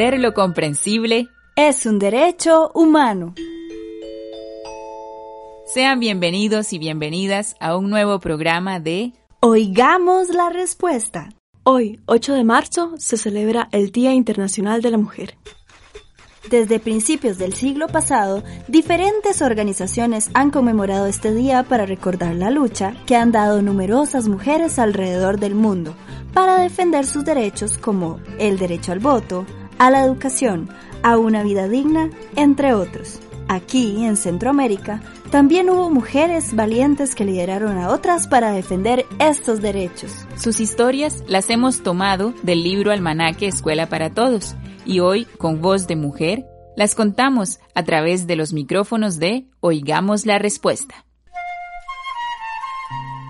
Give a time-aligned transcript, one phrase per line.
[0.00, 3.34] Lo comprensible es un derecho humano.
[5.66, 11.30] Sean bienvenidos y bienvenidas a un nuevo programa de Oigamos la respuesta.
[11.64, 15.36] Hoy, 8 de marzo, se celebra el Día Internacional de la Mujer.
[16.48, 22.94] Desde principios del siglo pasado, diferentes organizaciones han conmemorado este día para recordar la lucha
[23.04, 25.96] que han dado numerosas mujeres alrededor del mundo
[26.32, 29.44] para defender sus derechos como el derecho al voto,
[29.78, 30.68] a la educación,
[31.02, 33.20] a una vida digna, entre otros.
[33.48, 40.12] Aquí, en Centroamérica, también hubo mujeres valientes que lideraron a otras para defender estos derechos.
[40.36, 44.54] Sus historias las hemos tomado del libro Almanaque Escuela para Todos
[44.84, 50.26] y hoy, con voz de mujer, las contamos a través de los micrófonos de Oigamos
[50.26, 51.07] la Respuesta.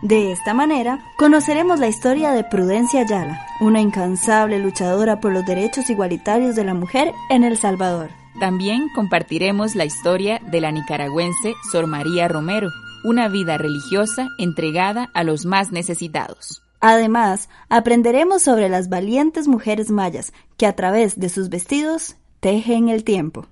[0.03, 5.91] De esta manera, conoceremos la historia de Prudencia Ayala, una incansable luchadora por los derechos
[5.91, 8.11] igualitarios de la mujer en El Salvador.
[8.39, 12.69] También compartiremos la historia de la nicaragüense Sor María Romero,
[13.03, 16.63] una vida religiosa entregada a los más necesitados.
[16.81, 23.03] Además, aprenderemos sobre las valientes mujeres mayas que a través de sus vestidos tejen el
[23.03, 23.47] tiempo.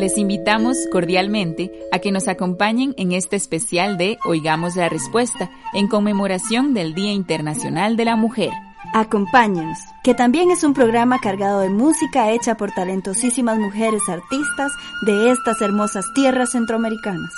[0.00, 5.88] Les invitamos cordialmente a que nos acompañen en este especial de Oigamos la Respuesta en
[5.88, 8.48] conmemoración del Día Internacional de la Mujer.
[8.94, 14.72] Acompáñenos, que también es un programa cargado de música hecha por talentosísimas mujeres artistas
[15.04, 17.34] de estas hermosas tierras centroamericanas.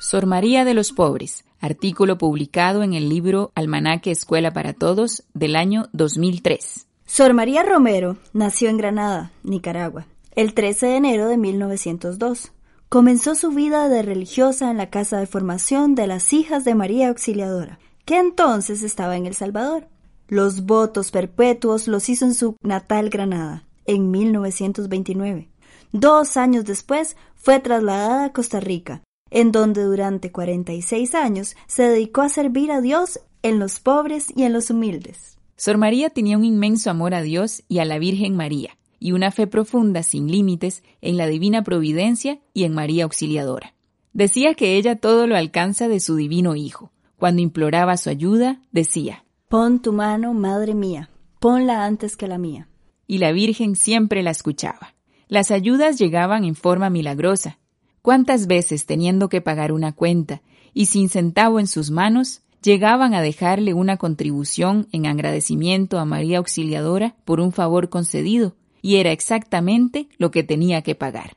[0.00, 5.56] Sor María de los Pobres, artículo publicado en el libro Almanaque Escuela para Todos del
[5.56, 6.86] año 2003.
[7.06, 12.52] Sor María Romero nació en Granada, Nicaragua, el 13 de enero de 1902.
[12.88, 17.08] Comenzó su vida de religiosa en la casa de formación de las hijas de María
[17.08, 19.88] Auxiliadora, que entonces estaba en El Salvador.
[20.28, 25.48] Los votos perpetuos los hizo en su natal Granada, en 1929.
[25.92, 32.22] Dos años después fue trasladada a Costa Rica, en donde durante 46 años se dedicó
[32.22, 35.38] a servir a Dios en los pobres y en los humildes.
[35.56, 39.32] Sor María tenía un inmenso amor a Dios y a la Virgen María, y una
[39.32, 43.74] fe profunda sin límites en la divina providencia y en María Auxiliadora.
[44.12, 46.92] Decía que ella todo lo alcanza de su divino Hijo.
[47.16, 52.68] Cuando imploraba su ayuda, decía, Pon tu mano, Madre mía, ponla antes que la mía.
[53.06, 54.94] Y la Virgen siempre la escuchaba.
[55.26, 57.58] Las ayudas llegaban en forma milagrosa,
[58.02, 60.40] ¿Cuántas veces teniendo que pagar una cuenta
[60.72, 66.38] y sin centavo en sus manos, llegaban a dejarle una contribución en agradecimiento a María
[66.38, 71.36] Auxiliadora por un favor concedido, y era exactamente lo que tenía que pagar.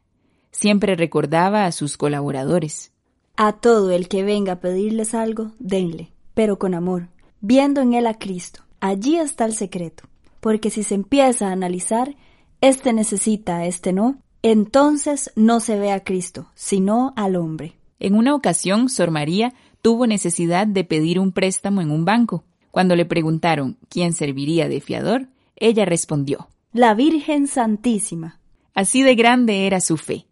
[0.52, 2.92] Siempre recordaba a sus colaboradores.
[3.36, 7.10] A todo el que venga a pedirles algo, denle, pero con amor,
[7.42, 8.62] viendo en él a Cristo.
[8.80, 10.04] Allí está el secreto,
[10.40, 12.16] porque si se empieza a analizar,
[12.62, 17.78] este necesita, este no, entonces no se ve a Cristo, sino al hombre.
[18.00, 22.44] En una ocasión, Sor María tuvo necesidad de pedir un préstamo en un banco.
[22.72, 28.40] Cuando le preguntaron quién serviría de fiador, ella respondió, La Virgen Santísima.
[28.74, 30.26] Así de grande era su fe.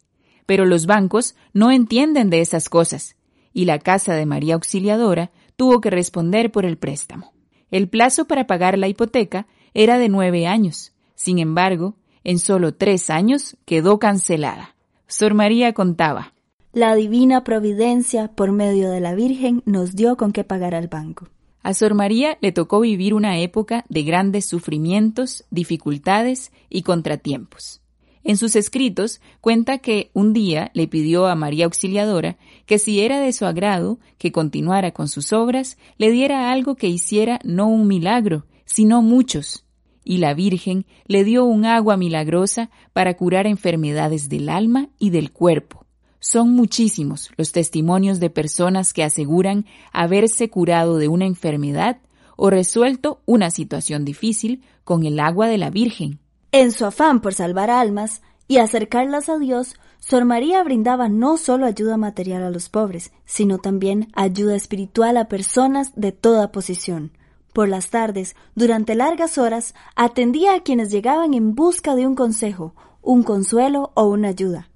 [0.48, 3.16] Pero los bancos no entienden de esas cosas,
[3.54, 7.32] y la casa de María Auxiliadora tuvo que responder por el préstamo.
[7.70, 10.94] El plazo para pagar la hipoteca era de nueve años.
[11.14, 14.76] Sin embargo, en solo tres años quedó cancelada.
[15.06, 16.34] Sor María contaba.
[16.74, 21.28] La divina providencia, por medio de la Virgen, nos dio con qué pagar al banco.
[21.64, 27.82] A Sor María le tocó vivir una época de grandes sufrimientos, dificultades y contratiempos.
[28.24, 33.20] En sus escritos cuenta que un día le pidió a María Auxiliadora que si era
[33.20, 37.88] de su agrado que continuara con sus obras, le diera algo que hiciera no un
[37.88, 39.66] milagro, sino muchos,
[40.04, 45.32] y la Virgen le dio un agua milagrosa para curar enfermedades del alma y del
[45.32, 45.86] cuerpo.
[46.24, 51.98] Son muchísimos los testimonios de personas que aseguran haberse curado de una enfermedad
[52.38, 56.20] o resuelto una situación difícil con el agua de la Virgen.
[56.52, 61.66] En su afán por salvar almas y acercarlas a Dios, Sor María brindaba no solo
[61.66, 67.14] ayuda material a los pobres, sino también ayuda espiritual a personas de toda posición,
[67.52, 72.76] por las tardes, durante largas horas, atendía a quienes llegaban en busca de un consejo,
[73.02, 74.71] un consuelo o una ayuda.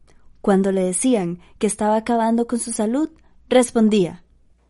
[0.46, 3.10] Cuando le decían que estaba acabando con su salud,
[3.50, 4.24] respondía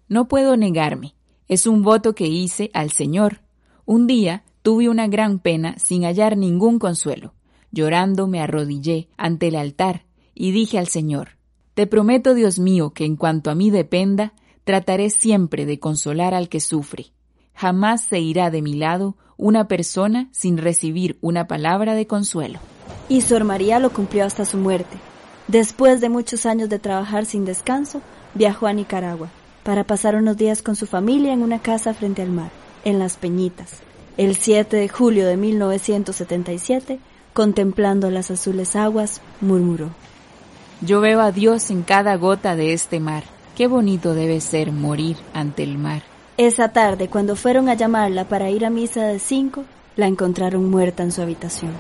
[0.08, 1.16] No puedo negarme.
[1.50, 3.42] Es un voto que hice al Señor.
[3.84, 7.34] Un día tuve una gran pena sin hallar ningún consuelo.
[7.74, 11.32] Llorando me arrodillé ante el altar y dije al Señor
[11.74, 14.32] Te prometo, Dios mío, que en cuanto a mí dependa,
[14.64, 17.12] trataré siempre de consolar al que sufre
[17.54, 22.60] jamás se irá de mi lado una persona sin recibir una palabra de consuelo.
[23.10, 24.98] Y Sor María lo cumplió hasta su muerte.
[25.48, 28.02] Después de muchos años de trabajar sin descanso,
[28.34, 29.30] viajó a Nicaragua
[29.64, 32.52] para pasar unos días con su familia en una casa frente al mar,
[32.84, 33.82] en Las Peñitas.
[34.18, 37.00] El 7 de julio de 1977,
[37.34, 39.90] contemplando las azules aguas, murmuró.
[40.82, 43.24] Yo veo a Dios en cada gota de este mar.
[43.56, 46.04] Qué bonito debe ser morir ante el mar.
[46.38, 49.64] Esa tarde, cuando fueron a llamarla para ir a misa de cinco,
[49.96, 51.72] la encontraron muerta en su habitación.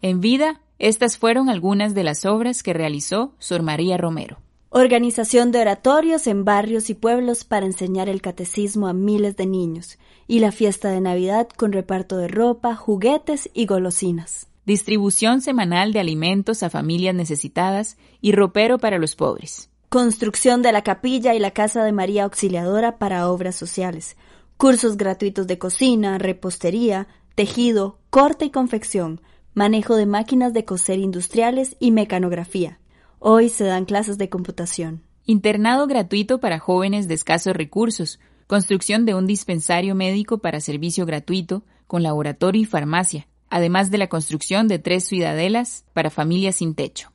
[0.00, 4.38] En vida, estas fueron algunas de las obras que realizó Sor María Romero.
[4.70, 9.98] Organización de oratorios en barrios y pueblos para enseñar el catecismo a miles de niños,
[10.26, 14.48] y la fiesta de Navidad con reparto de ropa, juguetes y golosinas.
[14.66, 20.80] Distribución semanal de alimentos a familias necesitadas y ropero para los pobres construcción de la
[20.80, 24.16] capilla y la casa de María Auxiliadora para obras sociales,
[24.56, 29.20] cursos gratuitos de cocina, repostería, tejido, corte y confección,
[29.54, 32.78] manejo de máquinas de coser industriales y mecanografía.
[33.18, 35.02] Hoy se dan clases de computación.
[35.24, 41.62] Internado gratuito para jóvenes de escasos recursos, construcción de un dispensario médico para servicio gratuito,
[41.86, 47.12] con laboratorio y farmacia, además de la construcción de tres ciudadelas para familias sin techo.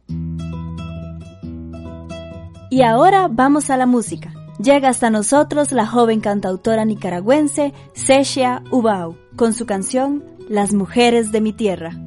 [2.69, 4.34] Y ahora vamos a la música.
[4.62, 11.42] Llega hasta nosotros la joven cantautora nicaragüense Seshia Ubau con su canción Las mujeres de
[11.42, 12.06] mi tierra.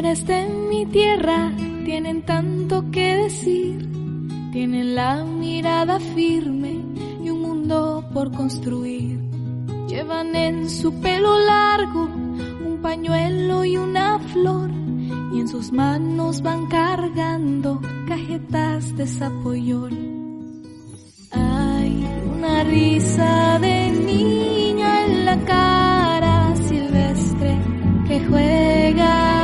[0.00, 1.52] Mujeres de mi tierra
[1.84, 3.86] tienen tanto que decir
[4.50, 6.80] tienen la mirada firme
[7.22, 9.20] y un mundo por construir.
[9.88, 14.70] Llevan en su pelo largo un pañuelo y una flor
[15.34, 19.92] y en sus manos van cargando cajetas de zapoyol.
[21.30, 22.08] Hay
[22.38, 27.58] una risa de niña en la cara silvestre
[28.08, 29.39] que juega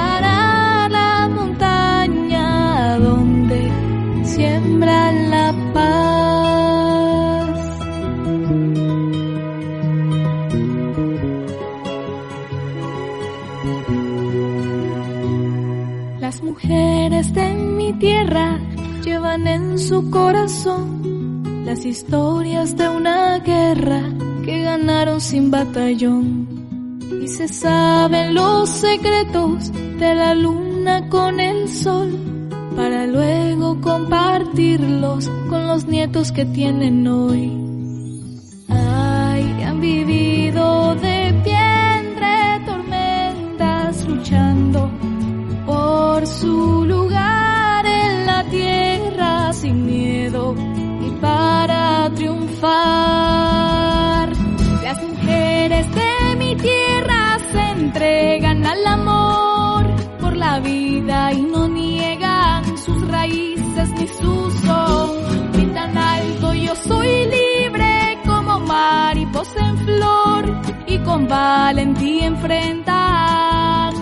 [16.56, 18.58] mujeres de mi tierra
[19.04, 24.02] llevan en su corazón las historias de una guerra
[24.42, 26.48] que ganaron sin batallón.
[27.22, 32.10] Y se saben los secretos de la luna con el sol
[32.74, 37.65] para luego compartirlos con los nietos que tienen hoy.
[71.26, 73.92] Con valentía enfrentar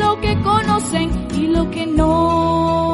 [0.00, 2.87] lo que conocen y lo que no.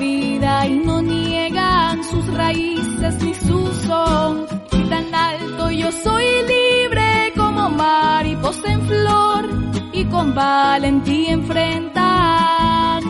[0.00, 4.46] Y no niegan sus raíces ni su son.
[4.72, 9.48] Y tan alto yo soy libre como mariposa en flor
[9.92, 13.02] y con valentía enfrentar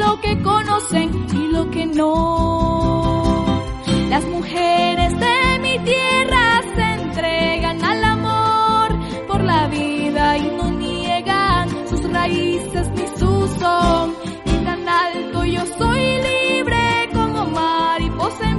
[0.00, 3.62] lo que conocen y lo que no.
[4.08, 11.68] Las mujeres de mi tierra se entregan al amor por la vida y no niegan
[11.88, 12.91] sus raíces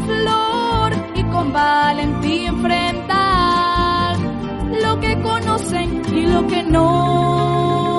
[0.05, 4.17] flor y con valentía enfrentar
[4.81, 7.92] lo que conocen y lo que no.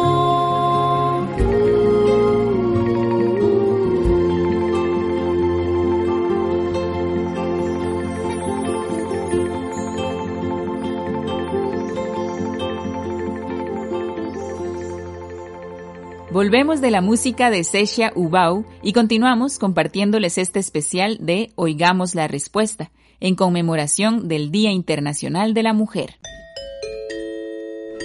[16.45, 22.29] Volvemos de la música de Sesha Ubau y continuamos compartiéndoles este especial de Oigamos la
[22.29, 26.17] Respuesta, en conmemoración del Día Internacional de la Mujer.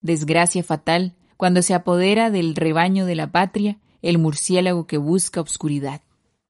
[0.03, 6.03] Desgracia fatal cuando se apodera del rebaño de la patria el murciélago que busca obscuridad.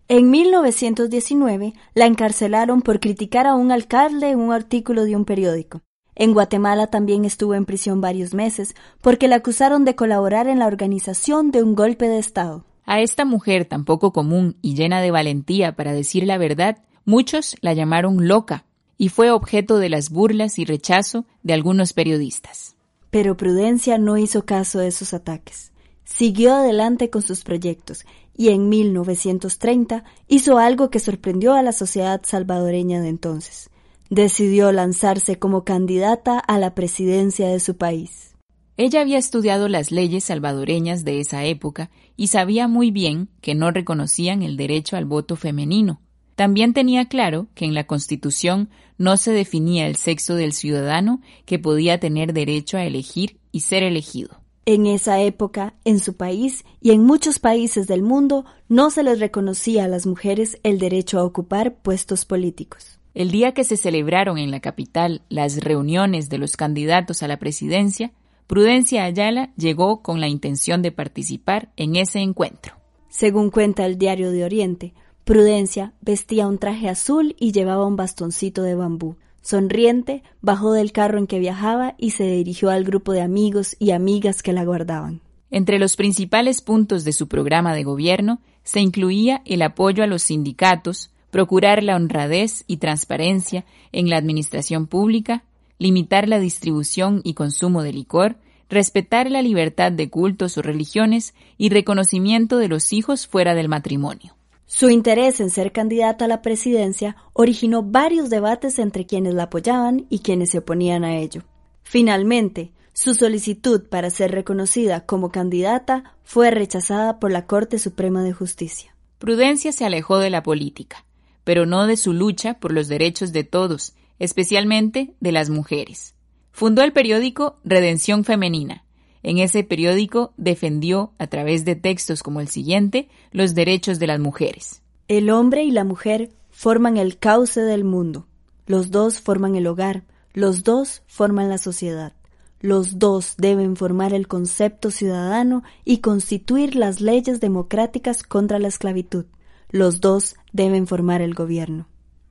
[0.08, 5.82] En 1919 la encarcelaron por criticar a un alcalde en un artículo de un periódico.
[6.16, 10.66] En Guatemala también estuvo en prisión varios meses porque la acusaron de colaborar en la
[10.66, 12.64] organización de un golpe de Estado.
[12.84, 17.54] A esta mujer tan poco común y llena de valentía para decir la verdad, muchos
[17.60, 18.64] la llamaron loca
[19.02, 22.76] y fue objeto de las burlas y rechazo de algunos periodistas.
[23.10, 25.72] Pero Prudencia no hizo caso de esos ataques.
[26.04, 28.04] Siguió adelante con sus proyectos
[28.36, 33.70] y en 1930 hizo algo que sorprendió a la sociedad salvadoreña de entonces
[34.08, 38.36] decidió lanzarse como candidata a la presidencia de su país.
[38.76, 43.72] Ella había estudiado las leyes salvadoreñas de esa época y sabía muy bien que no
[43.72, 46.02] reconocían el derecho al voto femenino.
[46.42, 48.68] También tenía claro que en la Constitución
[48.98, 53.84] no se definía el sexo del ciudadano que podía tener derecho a elegir y ser
[53.84, 54.40] elegido.
[54.66, 59.20] En esa época, en su país y en muchos países del mundo, no se les
[59.20, 62.98] reconocía a las mujeres el derecho a ocupar puestos políticos.
[63.14, 67.38] El día que se celebraron en la capital las reuniones de los candidatos a la
[67.38, 68.10] presidencia,
[68.48, 72.74] Prudencia Ayala llegó con la intención de participar en ese encuentro.
[73.08, 78.62] Según cuenta el Diario de Oriente, Prudencia vestía un traje azul y llevaba un bastoncito
[78.62, 79.14] de bambú.
[79.40, 83.92] Sonriente, bajó del carro en que viajaba y se dirigió al grupo de amigos y
[83.92, 85.20] amigas que la guardaban.
[85.50, 90.22] Entre los principales puntos de su programa de gobierno se incluía el apoyo a los
[90.22, 95.44] sindicatos, procurar la honradez y transparencia en la administración pública,
[95.78, 98.38] limitar la distribución y consumo de licor,
[98.68, 104.34] respetar la libertad de cultos o religiones y reconocimiento de los hijos fuera del matrimonio.
[104.74, 110.06] Su interés en ser candidata a la presidencia originó varios debates entre quienes la apoyaban
[110.08, 111.42] y quienes se oponían a ello.
[111.82, 118.32] Finalmente, su solicitud para ser reconocida como candidata fue rechazada por la Corte Suprema de
[118.32, 118.94] Justicia.
[119.18, 121.04] Prudencia se alejó de la política
[121.44, 126.14] pero no de su lucha por los derechos de todos, especialmente de las mujeres.
[126.52, 128.81] Fundó el periódico Redención Femenina.
[129.22, 134.18] En ese periódico defendió, a través de textos como el siguiente, los derechos de las
[134.18, 134.82] mujeres.
[135.08, 138.26] El hombre y la mujer forman el cauce del mundo.
[138.66, 140.04] Los dos forman el hogar.
[140.32, 142.14] Los dos forman la sociedad.
[142.60, 149.26] Los dos deben formar el concepto ciudadano y constituir las leyes democráticas contra la esclavitud.
[149.70, 151.88] Los dos deben formar el gobierno.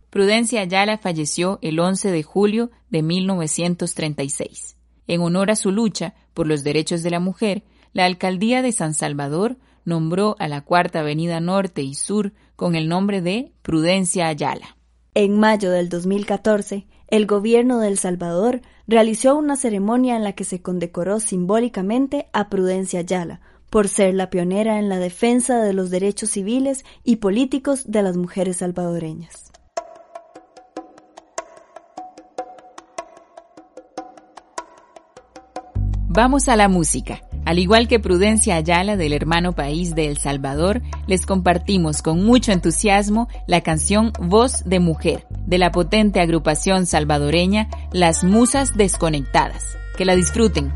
[0.10, 4.78] Prudencia Ayala falleció el 11 de julio de 1936.
[5.12, 8.94] En honor a su lucha por los derechos de la mujer, la alcaldía de San
[8.94, 14.78] Salvador nombró a la Cuarta Avenida Norte y Sur con el nombre de Prudencia Ayala.
[15.14, 20.46] En mayo del 2014, el gobierno de El Salvador realizó una ceremonia en la que
[20.46, 25.90] se condecoró simbólicamente a Prudencia Ayala por ser la pionera en la defensa de los
[25.90, 29.51] derechos civiles y políticos de las mujeres salvadoreñas.
[36.14, 37.22] Vamos a la música.
[37.46, 42.52] Al igual que Prudencia Ayala del hermano país de El Salvador, les compartimos con mucho
[42.52, 49.64] entusiasmo la canción Voz de Mujer de la potente agrupación salvadoreña Las Musas Desconectadas.
[49.98, 50.74] Que la disfruten.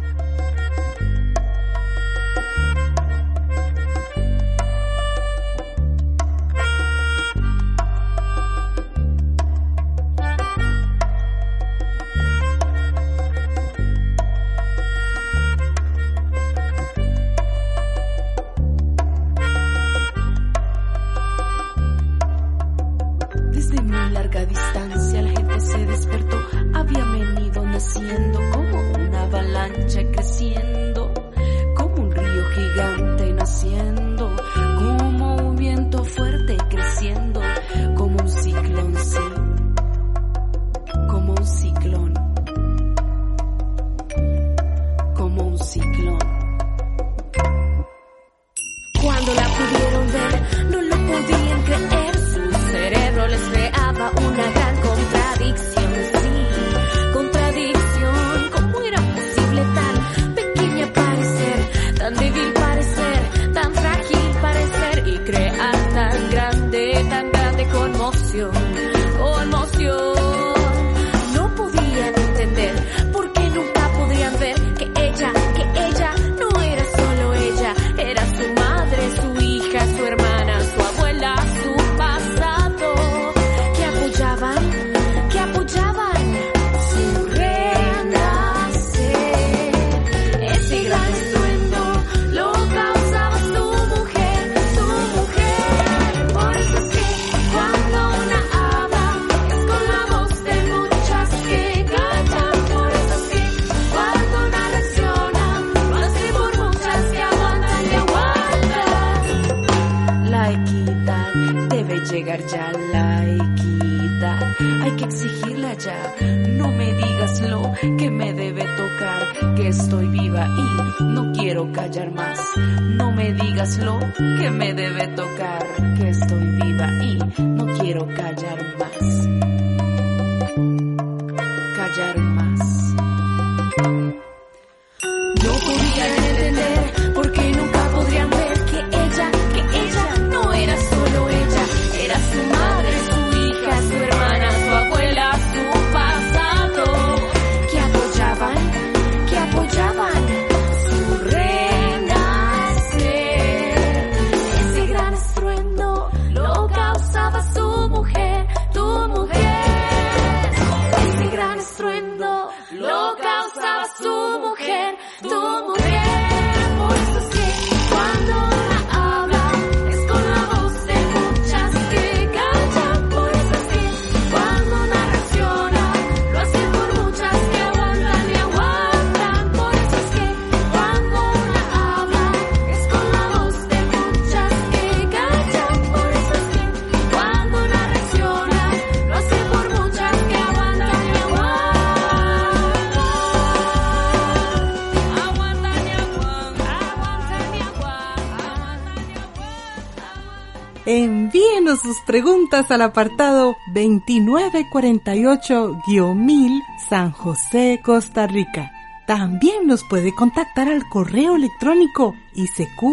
[200.88, 208.72] Envíenos sus preguntas al apartado 2948-1000 San José, Costa Rica.
[209.08, 212.86] También nos puede contactar al correo electrónico isq.org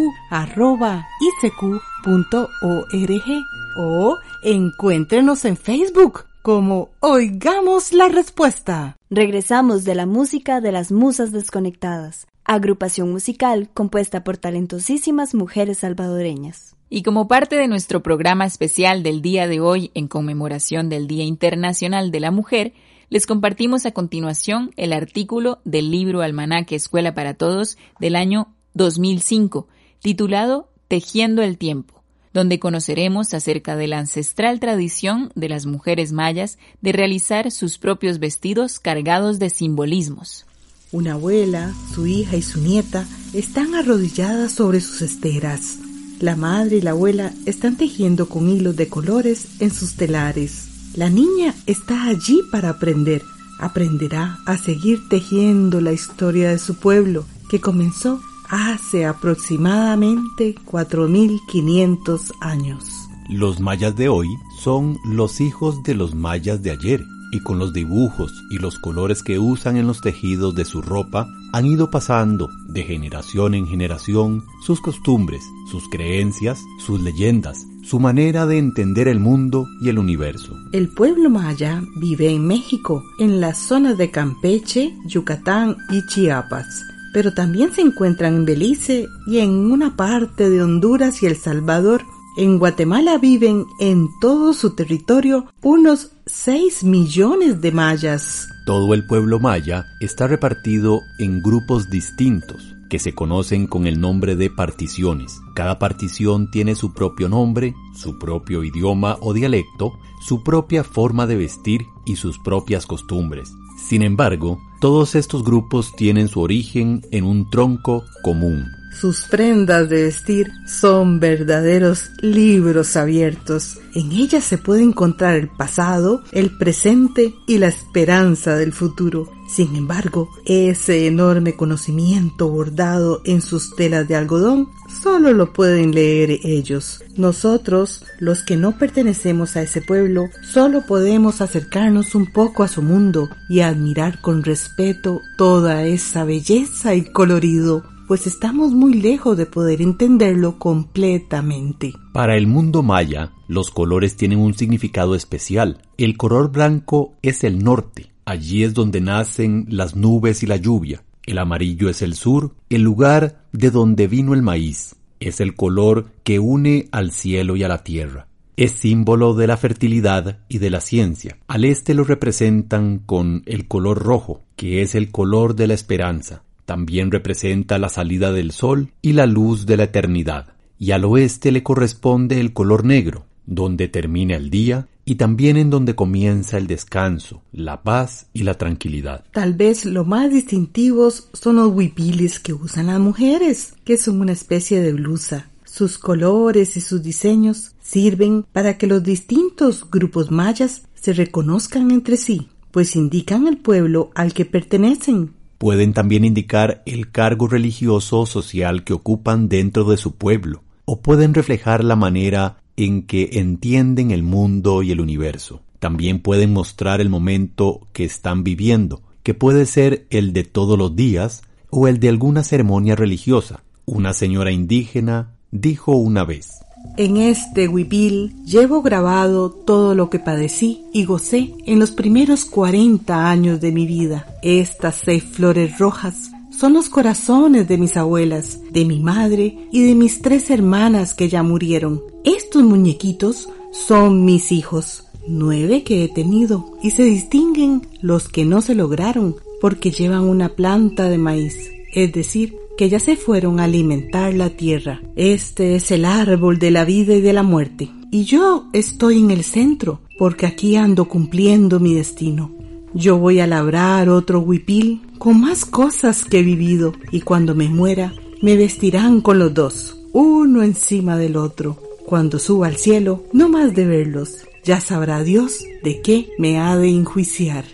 [3.77, 8.97] o encuéntrenos en Facebook como Oigamos la Respuesta.
[9.11, 16.72] Regresamos de la música de las Musas Desconectadas, agrupación musical compuesta por talentosísimas mujeres salvadoreñas.
[16.95, 21.25] Y como parte de nuestro programa especial del día de hoy en conmemoración del Día
[21.25, 22.75] Internacional de la Mujer,
[23.09, 29.69] les compartimos a continuación el artículo del libro Almanaque Escuela para Todos del año 2005,
[30.03, 32.03] titulado Tejiendo el Tiempo,
[32.35, 38.19] donde conoceremos acerca de la ancestral tradición de las mujeres mayas de realizar sus propios
[38.19, 40.45] vestidos cargados de simbolismos.
[40.91, 45.79] Una abuela, su hija y su nieta están arrodilladas sobre sus esteras
[46.23, 50.69] la madre y la abuela están tejiendo con hilos de colores en sus telares.
[50.95, 53.23] La niña está allí para aprender.
[53.59, 62.85] Aprenderá a seguir tejiendo la historia de su pueblo, que comenzó hace aproximadamente 4.500 años.
[63.29, 64.29] Los mayas de hoy
[64.61, 69.23] son los hijos de los mayas de ayer y con los dibujos y los colores
[69.23, 74.45] que usan en los tejidos de su ropa han ido pasando de generación en generación
[74.65, 80.57] sus costumbres, sus creencias, sus leyendas, su manera de entender el mundo y el universo.
[80.73, 86.67] El pueblo maya vive en México, en las zonas de Campeche, Yucatán y Chiapas,
[87.13, 92.03] pero también se encuentran en Belice y en una parte de Honduras y El Salvador.
[92.35, 98.49] En Guatemala viven en todo su territorio unos 6 millones de mayas.
[98.65, 104.35] Todo el pueblo maya está repartido en grupos distintos que se conocen con el nombre
[104.35, 105.41] de particiones.
[105.55, 109.93] Cada partición tiene su propio nombre, su propio idioma o dialecto,
[110.27, 113.53] su propia forma de vestir y sus propias costumbres.
[113.77, 118.67] Sin embargo, todos estos grupos tienen su origen en un tronco común.
[118.93, 123.79] Sus prendas de vestir son verdaderos libros abiertos.
[123.95, 129.29] En ellas se puede encontrar el pasado, el presente y la esperanza del futuro.
[129.49, 134.69] Sin embargo, ese enorme conocimiento bordado en sus telas de algodón
[135.03, 137.03] solo lo pueden leer ellos.
[137.17, 142.83] Nosotros, los que no pertenecemos a ese pueblo, solo podemos acercarnos un poco a su
[142.83, 149.47] mundo y admirar con respeto toda esa belleza y colorido pues estamos muy lejos de
[149.47, 151.93] poder entenderlo completamente.
[152.13, 155.83] Para el mundo maya, los colores tienen un significado especial.
[155.97, 161.03] El color blanco es el norte, allí es donde nacen las nubes y la lluvia.
[161.25, 164.97] El amarillo es el sur, el lugar de donde vino el maíz.
[165.21, 168.27] Es el color que une al cielo y a la tierra.
[168.57, 171.39] Es símbolo de la fertilidad y de la ciencia.
[171.47, 176.43] Al este lo representan con el color rojo, que es el color de la esperanza.
[176.73, 180.55] También representa la salida del sol y la luz de la eternidad.
[180.79, 185.69] Y al oeste le corresponde el color negro, donde termina el día y también en
[185.69, 189.23] donde comienza el descanso, la paz y la tranquilidad.
[189.33, 194.33] Tal vez lo más distintivos son los huipiles que usan las mujeres, que son una
[194.33, 195.51] especie de blusa.
[195.65, 202.17] Sus colores y sus diseños sirven para que los distintos grupos mayas se reconozcan entre
[202.17, 205.35] sí, pues indican el pueblo al que pertenecen.
[205.63, 211.03] Pueden también indicar el cargo religioso o social que ocupan dentro de su pueblo, o
[211.03, 215.63] pueden reflejar la manera en que entienden el mundo y el universo.
[215.79, 220.97] También pueden mostrar el momento que están viviendo, que puede ser el de todos los
[220.97, 223.63] días o el de alguna ceremonia religiosa.
[223.85, 226.62] Una señora indígena dijo una vez,
[226.97, 233.31] en este huipil llevo grabado todo lo que padecí y gocé en los primeros 40
[233.31, 234.27] años de mi vida.
[234.43, 239.95] Estas seis flores rojas son los corazones de mis abuelas, de mi madre y de
[239.95, 242.03] mis tres hermanas que ya murieron.
[242.25, 248.61] Estos muñequitos son mis hijos, nueve que he tenido, y se distinguen los que no
[248.61, 253.65] se lograron porque llevan una planta de maíz, es decir, que ya se fueron a
[253.65, 255.01] alimentar la tierra.
[255.15, 257.93] Este es el árbol de la vida y de la muerte.
[258.11, 262.51] Y yo estoy en el centro, porque aquí ando cumpliendo mi destino.
[262.93, 267.69] Yo voy a labrar otro huipil con más cosas que he vivido y cuando me
[267.69, 271.81] muera me vestirán con los dos, uno encima del otro.
[272.05, 276.77] Cuando suba al cielo, no más de verlos, ya sabrá Dios de qué me ha
[276.77, 277.65] de enjuiciar.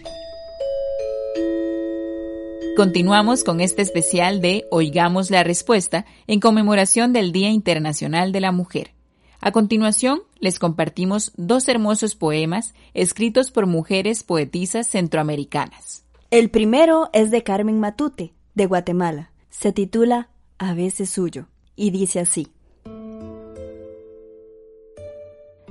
[2.78, 8.52] Continuamos con este especial de Oigamos la Respuesta en conmemoración del Día Internacional de la
[8.52, 8.92] Mujer.
[9.40, 16.04] A continuación, les compartimos dos hermosos poemas escritos por mujeres poetisas centroamericanas.
[16.30, 19.32] El primero es de Carmen Matute, de Guatemala.
[19.50, 22.46] Se titula A veces suyo y dice así.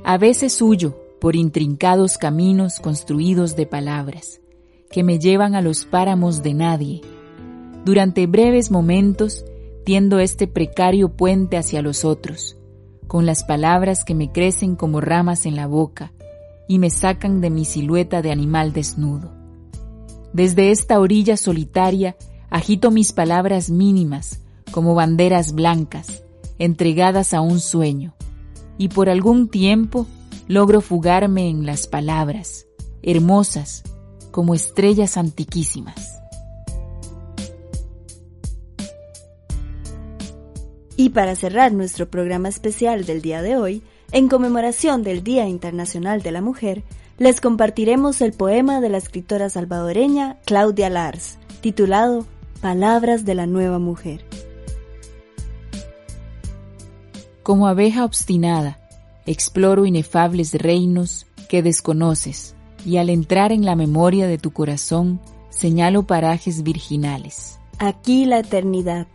[0.03, 4.41] A veces huyo por intrincados caminos construidos de palabras
[4.89, 7.01] que me llevan a los páramos de nadie.
[7.85, 9.45] Durante breves momentos
[9.85, 12.57] tiendo este precario puente hacia los otros,
[13.07, 16.11] con las palabras que me crecen como ramas en la boca
[16.67, 19.31] y me sacan de mi silueta de animal desnudo.
[20.33, 22.17] Desde esta orilla solitaria
[22.49, 26.23] agito mis palabras mínimas como banderas blancas,
[26.59, 28.13] entregadas a un sueño,
[28.77, 30.05] y por algún tiempo
[30.47, 32.67] logro fugarme en las palabras,
[33.01, 33.83] hermosas,
[34.37, 36.21] como estrellas antiquísimas.
[40.95, 46.21] Y para cerrar nuestro programa especial del día de hoy, en conmemoración del Día Internacional
[46.21, 46.83] de la Mujer,
[47.17, 52.23] les compartiremos el poema de la escritora salvadoreña Claudia Lars, titulado
[52.61, 54.23] Palabras de la Nueva Mujer.
[57.41, 58.77] Como abeja obstinada,
[59.25, 62.55] exploro inefables reinos que desconoces,
[62.87, 65.19] y al entrar en la memoria de tu corazón,
[65.49, 67.59] señalo parajes virginales.
[67.79, 69.07] Aquí la eternidad,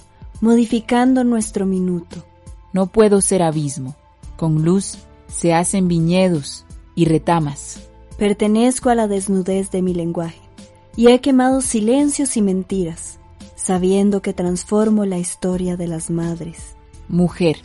[0.43, 2.23] modificando nuestro minuto.
[2.75, 3.97] No puedo ser abismo,
[4.37, 7.89] con luz se hacen viñedos y retamas.
[8.19, 10.43] Pertenezco a la desnudez de mi lenguaje,
[10.95, 13.21] y he quemado silencios y mentiras,
[13.57, 16.77] sabiendo que transformo la historia de las madres.
[17.09, 17.57] Mujer,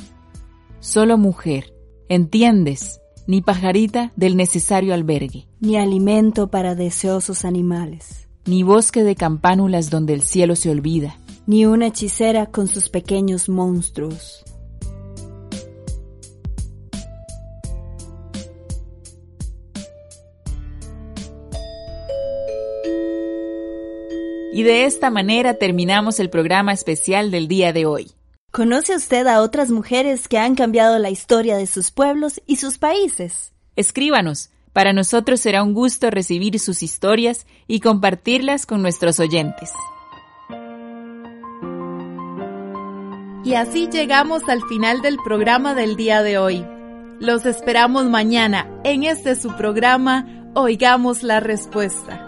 [0.80, 1.74] solo mujer,
[2.08, 3.02] ¿entiendes?
[3.28, 5.50] Ni pajarita del necesario albergue.
[5.60, 8.30] Ni alimento para deseosos animales.
[8.46, 11.18] Ni bosque de campánulas donde el cielo se olvida.
[11.46, 14.46] Ni una hechicera con sus pequeños monstruos.
[24.54, 28.17] Y de esta manera terminamos el programa especial del día de hoy.
[28.58, 32.80] ¿Conoce usted a otras mujeres que han cambiado la historia de sus pueblos y sus
[32.80, 33.54] países?
[33.76, 34.50] Escríbanos.
[34.74, 39.70] Para nosotros será un gusto recibir sus historias y compartirlas con nuestros oyentes.
[43.46, 46.66] Y así llegamos al final del programa del día de hoy.
[47.20, 52.24] Los esperamos mañana en este su programa Oigamos la Respuesta.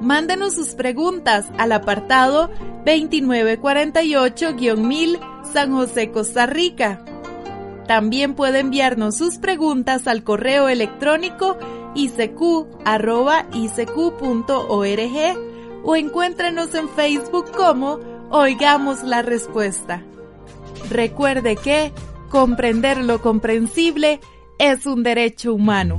[0.00, 2.50] Mándenos sus preguntas al apartado
[2.86, 7.04] 2948-1000 San José, Costa Rica.
[7.86, 11.56] También puede enviarnos sus preguntas al correo electrónico
[11.94, 12.38] isq.org
[15.84, 17.98] o encuéntrenos en Facebook como
[18.30, 20.02] Oigamos la Respuesta.
[20.90, 21.92] Recuerde que
[22.28, 24.20] comprender lo comprensible
[24.58, 25.98] es un derecho humano.